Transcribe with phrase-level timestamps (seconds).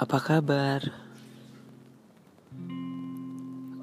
[0.00, 0.80] Apa kabar?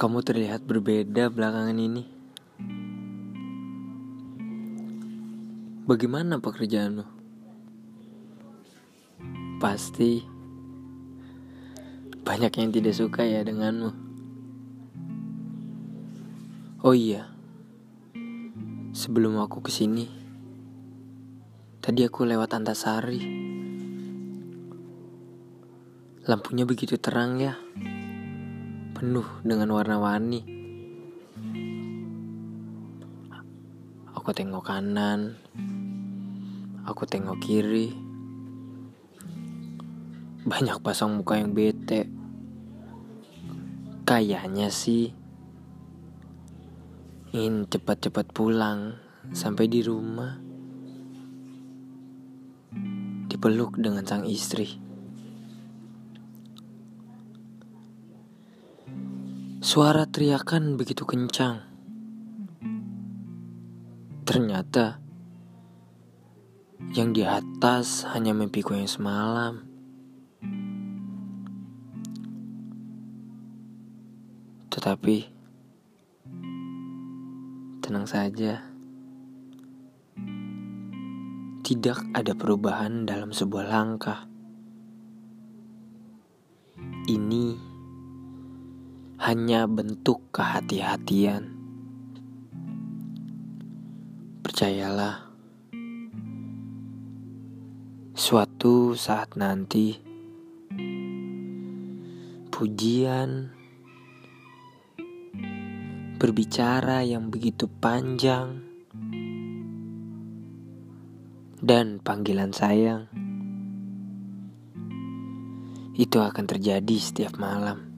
[0.00, 2.08] Kamu terlihat berbeda belakangan ini.
[5.84, 7.04] Bagaimana pekerjaanmu?
[9.60, 10.24] Pasti
[12.24, 13.92] banyak yang tidak suka ya denganmu.
[16.80, 17.28] Oh iya,
[18.96, 20.08] sebelum aku ke sini,
[21.84, 23.45] tadi aku lewat Antasari.
[26.26, 27.54] Lampunya begitu terang ya,
[28.98, 30.42] penuh dengan warna-warni.
[34.10, 35.38] Aku tengok kanan,
[36.82, 37.94] aku tengok kiri.
[40.42, 42.10] Banyak pasang muka yang bete.
[44.02, 45.14] Kayaknya sih
[47.30, 48.98] ingin cepat-cepat pulang
[49.30, 50.42] sampai di rumah.
[53.30, 54.95] Dipeluk dengan sang istri.
[59.66, 61.58] Suara teriakan begitu kencang.
[64.22, 65.02] Ternyata
[66.94, 69.66] yang di atas hanya mimpiku yang semalam.
[74.70, 75.16] Tetapi
[77.82, 78.62] tenang saja.
[81.66, 84.30] Tidak ada perubahan dalam sebuah langkah.
[87.10, 87.65] Ini
[89.26, 91.50] hanya bentuk kehati-hatian.
[94.38, 95.34] Percayalah,
[98.14, 99.98] suatu saat nanti
[102.54, 103.50] pujian
[106.22, 108.62] berbicara yang begitu panjang
[111.58, 113.10] dan panggilan sayang
[115.98, 117.95] itu akan terjadi setiap malam.